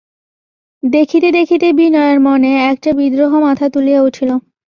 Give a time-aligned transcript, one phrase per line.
[0.83, 4.29] দেখিতে দেখিতে বিনয়ের মনে একটা বিদ্রোহ মাথা তুলিয়া উঠিল।